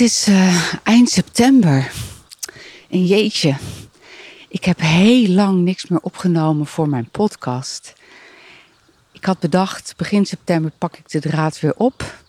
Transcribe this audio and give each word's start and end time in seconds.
Het 0.00 0.08
is 0.08 0.28
uh, 0.28 0.74
eind 0.82 1.10
september. 1.10 1.92
En 2.90 3.06
jeetje, 3.06 3.56
ik 4.48 4.64
heb 4.64 4.80
heel 4.80 5.28
lang 5.28 5.62
niks 5.62 5.86
meer 5.86 6.00
opgenomen 6.00 6.66
voor 6.66 6.88
mijn 6.88 7.08
podcast. 7.10 7.92
Ik 9.12 9.24
had 9.24 9.38
bedacht, 9.38 9.94
begin 9.96 10.26
september 10.26 10.72
pak 10.78 10.96
ik 10.96 11.10
de 11.10 11.20
draad 11.20 11.60
weer 11.60 11.74
op. 11.76 12.22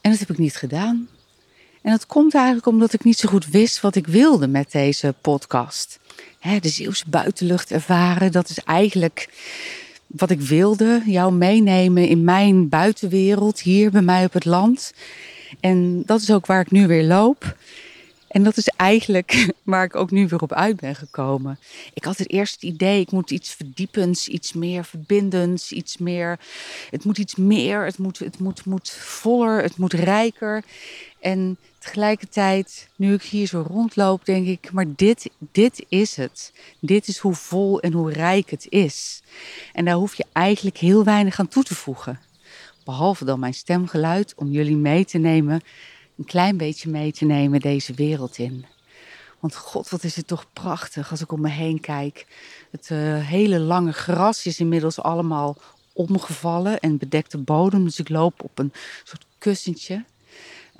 En 0.00 0.10
dat 0.10 0.20
heb 0.20 0.30
ik 0.30 0.38
niet 0.38 0.56
gedaan. 0.56 1.08
En 1.82 1.90
dat 1.90 2.06
komt 2.06 2.34
eigenlijk 2.34 2.66
omdat 2.66 2.92
ik 2.92 3.04
niet 3.04 3.18
zo 3.18 3.28
goed 3.28 3.46
wist 3.46 3.80
wat 3.80 3.94
ik 3.94 4.06
wilde 4.06 4.46
met 4.46 4.72
deze 4.72 5.14
podcast. 5.20 5.98
de 6.60 6.68
Zeeuwse 6.68 7.08
buitenlucht 7.08 7.70
ervaren, 7.70 8.32
dat 8.32 8.48
is 8.48 8.58
eigenlijk 8.64 9.28
wat 10.06 10.30
ik 10.30 10.40
wilde. 10.40 11.02
Jou 11.06 11.32
meenemen 11.32 12.08
in 12.08 12.24
mijn 12.24 12.68
buitenwereld, 12.68 13.60
hier 13.60 13.90
bij 13.90 14.02
mij 14.02 14.24
op 14.24 14.32
het 14.32 14.44
land. 14.44 14.92
En 15.60 16.02
dat 16.06 16.20
is 16.20 16.32
ook 16.32 16.46
waar 16.46 16.60
ik 16.60 16.70
nu 16.70 16.86
weer 16.86 17.04
loop. 17.04 17.56
En 18.28 18.42
dat 18.42 18.56
is 18.56 18.68
eigenlijk 18.68 19.52
waar 19.62 19.84
ik 19.84 19.96
ook 19.96 20.10
nu 20.10 20.28
weer 20.28 20.40
op 20.40 20.52
uit 20.52 20.76
ben 20.76 20.94
gekomen. 20.94 21.58
Ik 21.94 22.04
had 22.04 22.18
het 22.18 22.30
eerst 22.30 22.54
het 22.54 22.62
idee, 22.62 23.00
ik 23.00 23.10
moet 23.10 23.30
iets 23.30 23.54
verdiepends, 23.54 24.28
iets 24.28 24.52
meer 24.52 24.84
verbindends, 24.84 25.72
iets 25.72 25.96
meer. 25.96 26.38
Het 26.90 27.04
moet 27.04 27.18
iets 27.18 27.36
meer, 27.36 27.84
het 27.84 27.98
moet, 27.98 28.18
het 28.18 28.38
moet, 28.38 28.64
moet 28.64 28.90
voller, 28.90 29.62
het 29.62 29.76
moet 29.76 29.92
rijker. 29.92 30.62
En 31.20 31.56
tegelijkertijd, 31.78 32.88
nu 32.96 33.14
ik 33.14 33.22
hier 33.22 33.46
zo 33.46 33.64
rondloop, 33.68 34.24
denk 34.24 34.46
ik, 34.46 34.72
maar 34.72 34.86
dit, 34.96 35.30
dit 35.38 35.84
is 35.88 36.16
het. 36.16 36.52
Dit 36.80 37.08
is 37.08 37.18
hoe 37.18 37.34
vol 37.34 37.80
en 37.80 37.92
hoe 37.92 38.12
rijk 38.12 38.50
het 38.50 38.66
is. 38.68 39.22
En 39.72 39.84
daar 39.84 39.94
hoef 39.94 40.14
je 40.14 40.24
eigenlijk 40.32 40.76
heel 40.76 41.04
weinig 41.04 41.38
aan 41.38 41.48
toe 41.48 41.64
te 41.64 41.74
voegen. 41.74 42.20
Behalve 42.86 43.24
dan 43.24 43.38
mijn 43.38 43.54
stemgeluid 43.54 44.34
om 44.36 44.50
jullie 44.50 44.76
mee 44.76 45.04
te 45.04 45.18
nemen, 45.18 45.60
een 46.18 46.24
klein 46.24 46.56
beetje 46.56 46.90
mee 46.90 47.12
te 47.12 47.24
nemen 47.24 47.60
deze 47.60 47.94
wereld 47.94 48.38
in. 48.38 48.64
Want 49.40 49.56
god, 49.56 49.88
wat 49.88 50.04
is 50.04 50.16
het 50.16 50.26
toch 50.26 50.46
prachtig 50.52 51.10
als 51.10 51.20
ik 51.20 51.32
om 51.32 51.40
me 51.40 51.48
heen 51.48 51.80
kijk. 51.80 52.26
Het 52.70 52.88
uh, 52.92 52.98
hele 53.26 53.58
lange 53.58 53.92
gras 53.92 54.46
is 54.46 54.60
inmiddels 54.60 55.00
allemaal 55.00 55.56
omgevallen 55.92 56.80
en 56.80 56.98
bedekte 56.98 57.38
bodem. 57.38 57.84
Dus 57.84 57.98
ik 57.98 58.08
loop 58.08 58.42
op 58.44 58.58
een 58.58 58.72
soort 59.04 59.26
kussentje. 59.38 60.04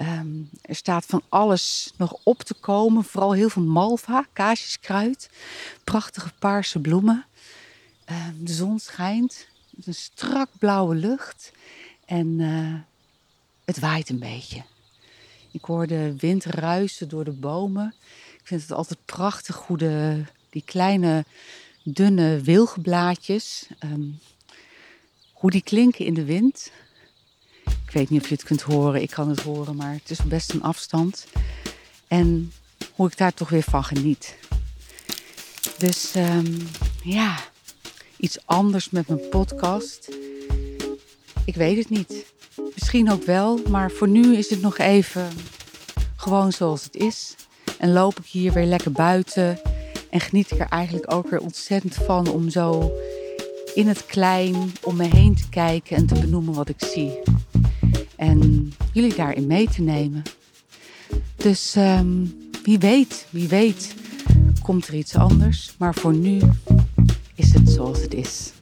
Um, 0.01 0.51
er 0.63 0.75
staat 0.75 1.07
van 1.07 1.23
alles 1.29 1.93
nog 1.97 2.17
op 2.23 2.43
te 2.43 2.55
komen. 2.55 3.05
Vooral 3.05 3.33
heel 3.33 3.49
veel 3.49 3.63
malva, 3.63 4.27
kaasjeskruid. 4.33 5.31
Prachtige 5.85 6.31
paarse 6.39 6.81
bloemen. 6.81 7.25
Um, 8.11 8.45
de 8.45 8.53
zon 8.53 8.79
schijnt. 8.79 9.47
Een 9.85 9.95
strak 9.95 10.49
blauwe 10.59 10.95
lucht. 10.95 11.53
En 12.07 12.27
uh, 12.39 12.75
het 13.65 13.79
waait 13.79 14.09
een 14.09 14.19
beetje. 14.19 14.63
Ik 15.51 15.65
hoor 15.65 15.87
de 15.87 16.15
wind 16.17 16.45
ruisen 16.45 17.09
door 17.09 17.25
de 17.25 17.33
bomen. 17.33 17.95
Ik 18.41 18.47
vind 18.47 18.63
het 18.63 18.73
altijd 18.73 18.99
prachtig 19.05 19.57
hoe 19.57 19.79
de, 19.79 20.23
die 20.51 20.63
kleine, 20.65 21.25
dunne 21.83 22.41
wilgenblaadjes, 22.41 23.67
um, 23.85 24.19
hoe 25.33 25.51
die 25.51 25.63
klinken 25.63 26.05
in 26.05 26.15
de 26.15 26.25
wind. 26.25 26.71
Ik 27.65 27.93
weet 27.93 28.11
niet 28.11 28.21
of 28.23 28.29
je 28.29 28.35
het 28.35 28.45
kunt 28.45 28.63
horen, 28.63 29.03
ik 29.03 29.11
kan 29.11 29.29
het 29.29 29.41
horen, 29.41 29.77
maar 29.77 29.93
het 29.93 30.11
is 30.11 30.25
best 30.25 30.53
een 30.53 30.63
afstand. 30.63 31.27
En 32.07 32.53
hoe 32.95 33.07
ik 33.09 33.17
daar 33.17 33.35
toch 33.35 33.49
weer 33.49 33.63
van 33.63 33.85
geniet. 33.85 34.37
Dus 35.79 36.15
um, 36.17 36.69
ja, 37.03 37.39
iets 38.17 38.39
anders 38.45 38.91
met 38.91 39.09
mijn 39.09 39.29
podcast. 39.29 40.09
Ik 41.47 41.55
weet 41.55 41.77
het 41.77 41.89
niet. 41.89 42.25
Misschien 42.75 43.11
ook 43.11 43.25
wel, 43.25 43.61
maar 43.69 43.91
voor 43.91 44.09
nu 44.09 44.37
is 44.37 44.51
het 44.51 44.61
nog 44.61 44.79
even 44.79 45.29
gewoon 46.17 46.53
zoals 46.53 46.85
het 46.85 46.97
is. 46.97 47.35
En 47.79 47.93
loop 47.93 48.19
ik 48.19 48.27
hier 48.27 48.53
weer 48.53 48.67
lekker 48.67 48.93
buiten. 48.93 49.59
En 50.11 50.21
geniet 50.21 50.51
ik 50.51 50.59
er 50.59 50.69
eigenlijk 50.69 51.13
ook 51.13 51.31
weer 51.31 51.41
ontzettend 51.41 51.95
van 51.95 52.29
om 52.29 52.51
zo 52.51 52.93
in 53.75 53.89
het 53.89 54.07
klein 54.07 54.73
om 54.83 54.97
me 54.97 55.05
heen 55.05 55.35
te 55.35 55.49
kijken 55.49 55.97
en 55.97 56.07
te 56.07 56.21
benoemen 56.21 56.55
wat 56.55 56.69
ik 56.69 56.85
zie. 56.85 57.19
En 58.17 58.73
jullie 58.93 59.15
daarin 59.15 59.47
mee 59.47 59.69
te 59.69 59.83
nemen. 59.83 60.23
Dus 61.37 61.75
um, 61.77 62.37
wie 62.63 62.79
weet, 62.79 63.27
wie 63.31 63.49
weet 63.49 63.95
komt 64.63 64.87
er 64.87 64.95
iets 64.95 65.15
anders. 65.15 65.75
Maar 65.79 65.95
voor 65.95 66.15
nu 66.15 66.41
is 67.35 67.53
het 67.53 67.69
zoals 67.69 68.01
het 68.01 68.15
is. 68.15 68.53